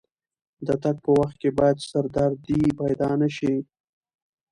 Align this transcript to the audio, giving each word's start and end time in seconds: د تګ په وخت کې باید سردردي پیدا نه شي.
د 0.67 0.69
تګ 0.83 0.95
په 1.05 1.11
وخت 1.19 1.35
کې 1.41 1.49
باید 1.59 1.85
سردردي 1.89 2.61
پیدا 2.79 3.09
نه 3.21 3.29
شي. 3.35 3.55